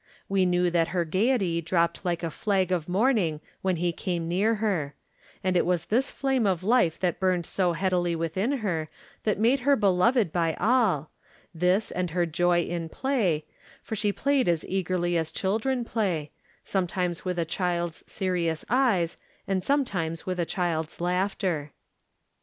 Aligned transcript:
We 0.27 0.47
knew 0.47 0.71
that 0.71 0.87
her 0.97 1.05
gaiety 1.05 1.61
dropped 1.61 2.03
like 2.03 2.23
a 2.23 2.33
fl^^g 2.33 2.71
of 2.71 2.89
mourning 2.89 3.39
when 3.61 3.75
he 3.75 3.91
came 3.93 4.27
near 4.27 4.55
her; 4.55 4.95
and 5.43 5.55
it 5.55 5.63
was 5.63 5.85
this 5.85 6.09
flame 6.09 6.47
of 6.47 6.63
life 6.63 6.97
that 7.01 7.19
burned 7.19 7.45
so 7.45 7.73
80 7.75 7.75
Digitized 7.75 7.75
by 7.75 7.77
Google 7.77 7.79
THE 7.79 7.87
NINTH 7.87 7.93
MAN 7.93 7.99
headily 8.01 8.19
within 8.19 8.51
her 8.63 8.89
that 9.25 9.39
made 9.39 9.59
her 9.59 9.75
beloved 9.75 10.31
by 10.31 10.55
all, 10.59 11.11
this 11.53 11.91
and 11.91 12.09
her 12.09 12.25
joy 12.25 12.61
in 12.63 12.89
play, 12.89 13.45
for 13.83 13.95
she 13.95 14.11
played 14.11 14.47
as 14.49 14.65
eagerly 14.65 15.17
as 15.17 15.29
children 15.29 15.85
play, 15.85 16.31
some 16.63 16.87
times 16.87 17.23
with 17.23 17.37
a 17.37 17.45
child's 17.45 18.03
serious 18.07 18.65
eyes 18.71 19.17
and 19.47 19.63
some 19.63 19.85
times 19.85 20.25
with 20.25 20.39
a 20.39 20.47
child's 20.47 20.99
laughter. 20.99 21.73